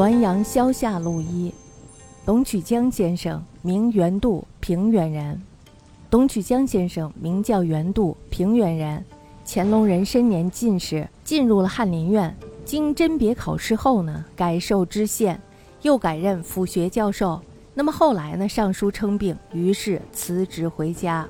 [0.00, 1.52] 滦阳萧下路一，
[2.24, 5.38] 董曲江先生名元度，平原人。
[6.08, 9.04] 董曲江先生名叫元度，平原人。
[9.44, 12.34] 乾隆壬申年进士，进入了翰林院。
[12.64, 15.38] 经甄别考试后呢，改授知县，
[15.82, 17.38] 又改任府学教授。
[17.74, 21.28] 那么后来呢，上书称病，于是辞职回家。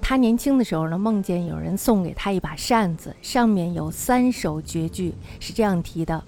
[0.00, 6.22] 他年轻的时候呢，梦见有人送给他一把扇子，上面有三首绝句，是这样题的：“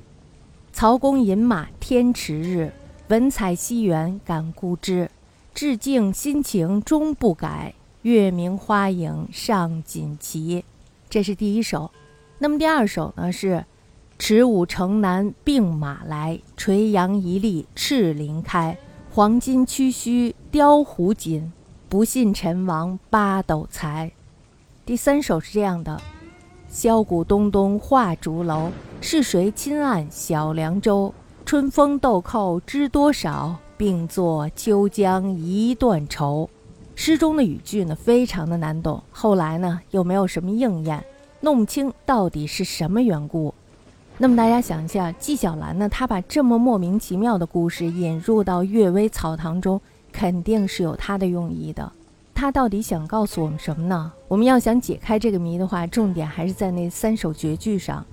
[0.74, 2.72] 曹公饮马天池日，
[3.06, 5.08] 文采西园感故知。
[5.54, 10.64] 致敬心情终不改，月明花影上锦旗。”
[11.08, 11.92] 这是第一首。
[12.38, 13.64] 那么第二首呢是
[14.18, 18.76] ：“持武城南并马来，垂杨一立赤林开。
[19.12, 21.52] 黄金区区雕虎锦，
[21.88, 24.10] 不信陈王八斗财。”
[24.84, 26.02] 第三首是这样的
[26.74, 28.68] ：“箫鼓咚咚画竹楼，
[29.00, 31.14] 是谁亲按小凉州？
[31.46, 36.50] 春风豆蔻知多少，并作秋江一段愁。”
[36.96, 39.00] 诗中的语句呢，非常的难懂。
[39.12, 41.04] 后来呢，又没有什么应验，
[41.42, 43.54] 弄不清到底是什么缘故。
[44.18, 49.80] 那么大家想一下，纪晓岚呢，他把这么莫名其妙的故事引入到《阅微草堂》中，
[50.10, 51.92] 肯定是有他的用意的。
[52.44, 54.12] 他到底想告诉我们什么呢？
[54.28, 58.04] 我们要想解开这个谜的话，重点还是在那三首绝句上。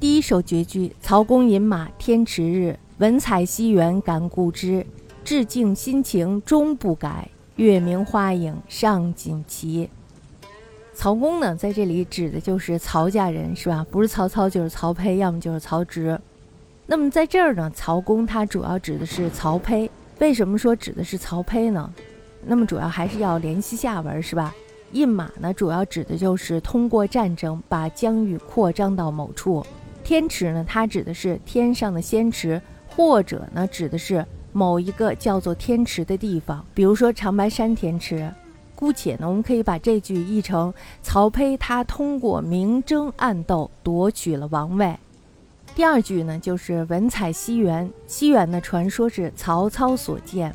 [0.00, 4.84] 第一首绝句：“曹公饮马天池日，文采西园感故知。
[5.22, 9.88] 致敬心情终不改。”月明花影上锦旗。
[10.92, 13.86] 曹公呢，在这里指的就是曹家人，是吧？
[13.88, 16.20] 不是曹操就是曹丕，要么就是曹植。
[16.86, 19.88] 那么在这儿呢，曹公他主要指的是曹丕。
[20.18, 21.88] 为什么说指的是曹丕呢？
[22.44, 24.54] 那么主要还是要联系下文，是吧？
[24.92, 29.64] 印马呢，主要指的就是通过战争把疆域扩张到某处。
[30.02, 34.24] 天池呢，它指的是天上的仙池，或者呢，指的是。
[34.52, 38.28] 某一个叫做天池的地方，比如说长白山天池。
[38.74, 44.96] 姑且呢，我们可以把这句译成曹丕他通过明争暗斗夺取了王位。
[45.76, 47.88] 第二句呢，就是文采西园。
[48.08, 50.52] 西园呢，传说是曹操所建。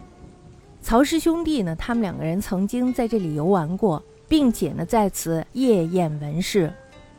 [0.85, 6.71] 曹氏兄弟呢，他们两个人曾经在这里游玩过，并且呢，在此夜宴文士。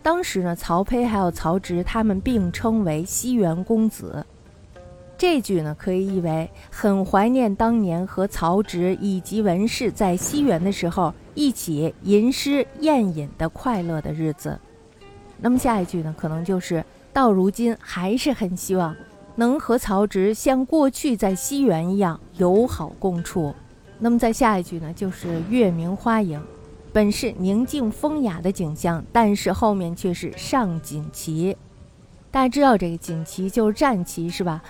[0.04, 4.24] 当时呢，曹丕还有曹植他们并称为西园公子。
[5.18, 14.56] 这句呢，可以译为很怀念当年和曹植以及文士在西园的时候一起吟诗宴饮的快乐的日子。
[15.40, 18.94] 那么下一句呢，可能就是到如今还是很希望
[19.36, 23.54] 能和曹植像过去在西园一样友好共处。
[23.98, 26.42] 那么在下一句呢，就是月明花影，
[26.92, 31.56] 本是宁静风雅的景象，但是后面却是上锦旗。
[32.30, 34.62] 大家知道这个锦旗就是战旗，是吧？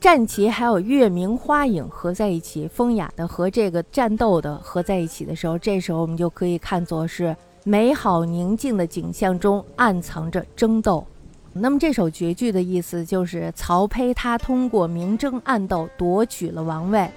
[0.00, 11.06] 战旗还有月明花影合在一起，风雅的和这个战斗的合在一起的时候，这时候我们就可以看作是美好宁静的景象中暗藏着争斗。
[11.54, 17.10] 那么这首绝句的意思就是曹丕他通过明争暗斗夺取了王位，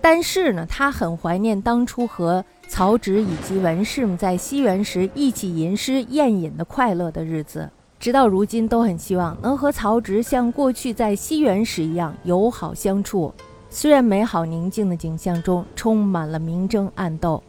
[0.00, 7.68] 但是呢，他很怀念当初和曹植以及文士们在西园时一起吟诗宴饮的快乐的日子。
[8.00, 13.32] 直到如今都很希望能和曹植像过去在西园时一样友好相处。
[13.70, 17.42] 虽然美好宁静的景象中充满了明争暗斗。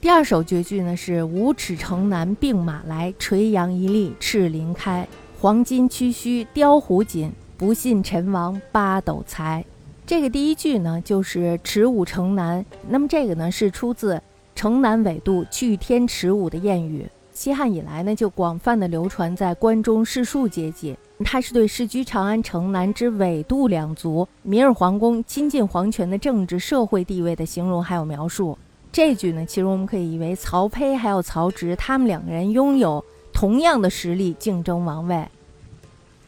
[0.00, 5.06] 第二首绝句呢是“五尺城南并马来，垂杨一立赤林开。
[5.40, 9.64] 黄金区区雕虎锦，不信陈王八斗才。”
[10.04, 14.20] 这个第一句呢就是“持武城南”，那么这个呢是出自
[14.56, 17.06] “城南纬度，去天持武”的谚语。
[17.32, 20.96] 西汉以来呢，就广泛的流传在关中士庶阶级。
[21.24, 28.58] 它是对世居长安城南之纬度两族米尔皇宫亲近皇权的政治社会地位的形容还有描述。
[28.90, 33.04] 这句呢，其实我们可以以为曹丕还有曹植他们两个人拥有
[33.38, 35.24] 同样的实力竞争王位。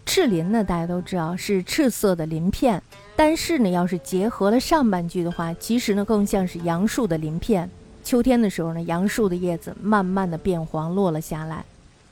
[0.07, 2.81] 赤林呢，大家都知道是赤色的鳞片，
[3.17, 7.69] 但是呢，要是结合了上半句的话，其实呢，更像是杨树的鳞片。
[8.05, 11.65] 秋天的时候呢，杨树的叶子慢慢的变黄，落了下来。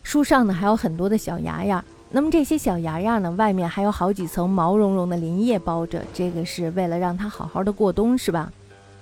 [0.03, 8.53] 树上呢还有很多的小芽芽，那么这些小芽芽呢，外面还有好几层毛茸茸的鳞叶包着，这个是为了让它好好的过冬，是吧？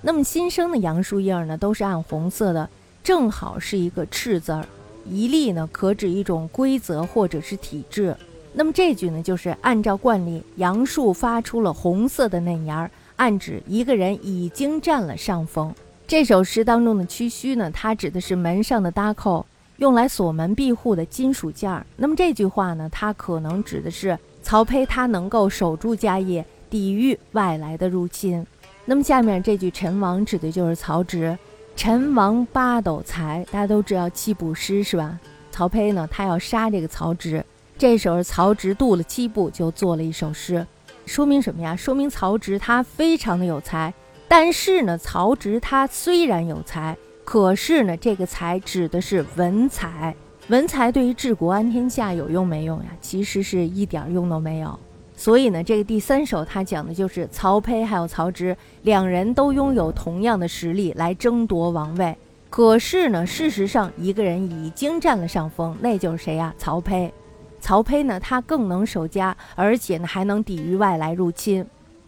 [0.03, 2.69] 那么新生的杨树叶呢，都是暗红色的，
[3.03, 4.63] 正好是一个赤字儿。
[5.09, 8.15] 一粒呢，可指一种规则或者是体制。
[8.53, 15.73] 那么这句呢，就是按照惯例，杨树发出了红色的嫩芽，暗指一个人已经占了上风。
[16.07, 19.45] 这首诗当中的区须呢，它指的是门上的搭扣，
[19.77, 21.85] 用来锁门闭户的金属件儿。
[21.97, 28.45] 那么这句话呢，它可能指的是曹丕他能够守住家业，抵御外来的入侵。
[28.85, 31.37] 那么下面这句“陈王”指的就是曹植。
[31.77, 35.17] 陈王八斗才，大家都知道七步诗是吧？
[35.51, 37.45] 曹丕呢，他要杀这个曹植，
[37.77, 40.65] 这时候曹植渡了七步，就做了一首诗，
[41.05, 41.75] 说明什么呀？
[41.75, 43.93] 说明曹植他非常的有才。
[44.27, 50.15] 但是呢，曹植他虽然有才，可是呢，这个才指的是文才。
[50.47, 52.89] 文才对于治国安天下有用没用呀？
[52.99, 54.77] 其实是一点用都没有。
[55.19, 62.15] 所以呢，这个第三首他讲的就是曹丕还有曹植两人都拥有同样的实力来争夺王位。
[62.51, 66.53] 可是呢，事实上一个人已经占了上风，那就是谁呀？
[66.57, 67.11] 曹丕。
[67.59, 71.65] 曹丕呢，他更能守家，而且呢还能抵御外来入侵。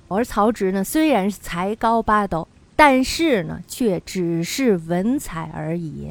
[0.07, 6.09] 而曹植呢，虽然才高八斗，但是呢却只是文采而已。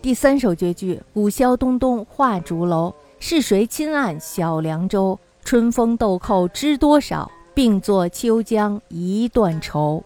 [0.00, 5.18] 第三首绝句：古萧东东画竹楼，是谁亲按小凉州？
[5.48, 10.04] 春风豆蔻知多少，并作秋江一段愁。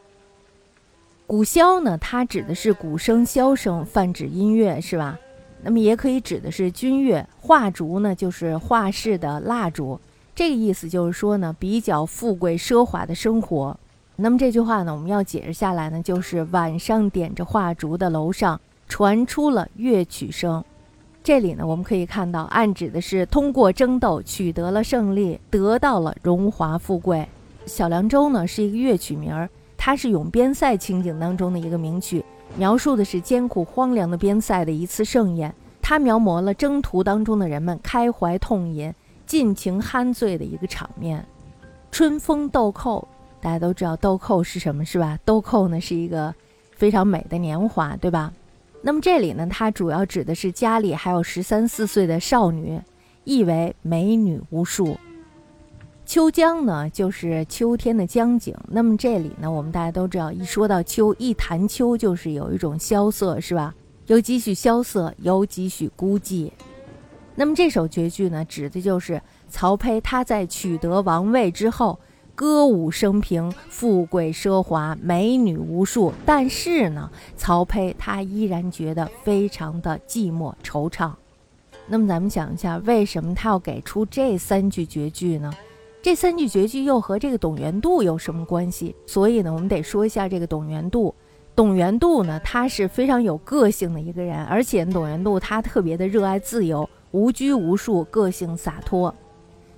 [1.27, 5.19] 古箫呢，它指的是鼓声、箫声，泛指音乐，是吧？
[5.61, 7.29] 那么也可以指的是军乐。
[7.41, 10.01] 画烛呢，就是画室的蜡烛。
[10.33, 13.77] 这个意思就是说呢，比较富贵奢华的生活。
[14.15, 20.63] 那么这句话呢，我们要解释下来呢，就是晚上点着画烛的楼上传出了乐曲声。
[21.25, 27.25] 这里呢，我们可以看到，暗指的是通过争斗取得了胜利，得到了荣华富贵。
[27.65, 32.25] 小凉州呢是一个乐曲名儿，它是咏边塞情景当中的一个名曲，
[32.57, 35.55] 描述的是艰苦荒凉的边塞的一次盛宴。
[35.81, 38.93] 它描摹了征途当中的人们开怀痛饮、
[39.25, 41.25] 尽情酣醉的一个场面。
[41.93, 43.07] 春风豆蔻，
[43.41, 45.17] 大家都知道豆蔻是什么，是吧？
[45.25, 46.35] 豆蔻呢是一个
[46.75, 48.33] 非常美的年华，对吧？
[48.85, 52.81] 那么这里呢，它主要指的是家里还有十三四岁的少女，
[53.23, 54.99] 意为美女无数。
[56.05, 58.53] 秋江呢，就是秋天的江景。
[58.69, 63.73] 那么这里呢，我们大家都知道，一说到秋，一谈秋，就是有一种萧瑟，是吧？
[64.09, 66.51] 有几许萧瑟，有几许孤寂。
[67.37, 71.99] 那么这首绝句呢，指的就是曹丕他在取得王位之后。
[72.35, 76.13] 歌舞升平，富贵奢华，美女无数。
[76.25, 81.13] 但是呢，曹丕他依然觉得非常的寂寞惆怅。
[81.87, 85.53] 那么咱们想一下，为什么他要给出这三句绝句呢？
[86.01, 88.95] 这三句绝句又和这个董元度有什么关系？
[89.07, 91.15] 所以呢，我们得说一下这个董元度。
[91.55, 99.15] 董元度呢，他是非常有个性的一个人，而且董元度他特别的热爱自由，无拘无束，个性洒脱。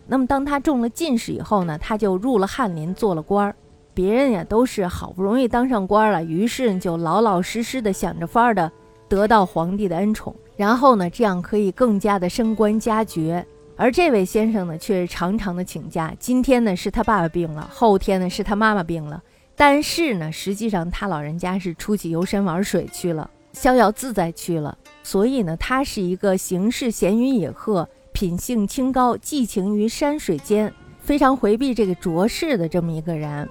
[0.06, 3.56] 那么，当他中了进士以后呢，他就入了翰林，做了官儿。
[3.94, 8.70] 别人呀都是好不容易当上官了，于是就老老实实的想着法儿的
[9.08, 13.46] 得到皇帝的恩宠，然后呢，这样可以更加的升官加爵。
[13.76, 16.12] 而这位先生呢，却是常常的请假。
[16.18, 19.22] 今天呢是他爸爸病了，后天呢是他妈妈病了，
[19.56, 24.76] 但是呢，实际上他老人家是出去游山玩水去了，逍遥自在去了。
[25.02, 27.88] 所以呢，他是一个行事闲云野鹤。
[28.14, 33.48] 品性清高，寄情于山水间，非常回避这个浊世的这么一个人。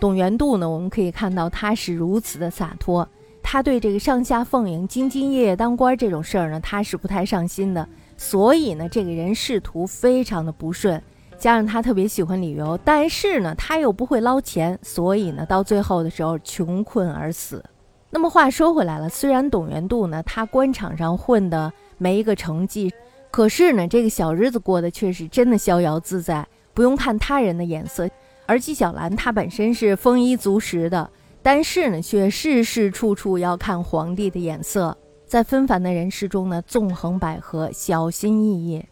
[0.00, 3.08] 董元度呢，我们可以看到他是如此的洒脱，
[3.44, 7.88] 他对这个上下奉迎、兢兢业业当官这种事儿呢，他是不太上心的。
[8.16, 11.00] 所以呢，这个人仕途非常的不顺，
[11.38, 17.64] 加上他特别喜欢旅游，但是呢，他又不会捞钱，所以呢，到最后的时候穷困而死。
[18.10, 21.72] 那么话说回来了，虽然董元度呢，他官场上混的。
[21.98, 22.92] 没一个成绩，
[23.30, 28.08] 可是呢，这个小日子过得却是真的逍遥自在，不用看他人的眼色。
[28.46, 31.10] 而纪晓岚她本身是丰衣足食的，
[31.42, 38.84] 但是呢，却事事处处要看皇帝的眼色，在纷繁的人世中呢，纵横捭阖，小心翼翼，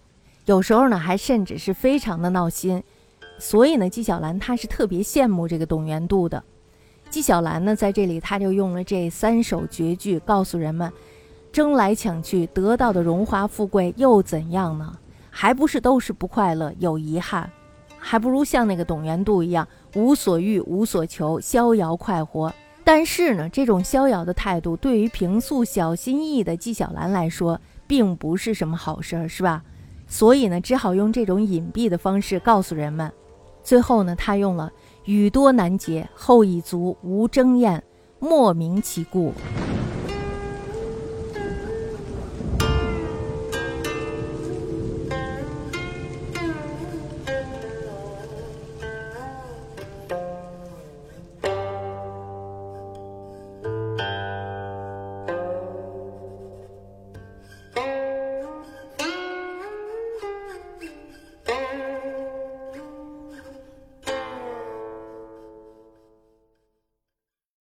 [0.46, 2.82] 有时候呢，还甚至是非常的闹心。
[3.38, 6.42] 所以呢，纪晓岚他是特别羡慕这个董元度的。
[7.10, 10.92] 纪晓岚呢，在这里他就用了这三首绝句，告诉人们。
[11.54, 14.92] 争来抢去得到的荣华富贵又怎样呢？
[15.30, 17.48] 还不是都是不快乐，有遗憾，
[17.96, 22.52] 还不如像那个董元度一样无所欲无所求，逍遥快活。
[22.82, 29.62] 但是呢，这种逍遥的态度对于平素小心翼翼的纪晓岚来说，并不是什么好事儿，是吧？
[30.08, 33.12] 所以呢，只好用这种隐蔽的方式告诉人们。
[33.62, 34.72] 最后呢，他用了
[35.06, 37.80] “语多难解，后已足无争厌，
[38.18, 39.32] 莫名其故”。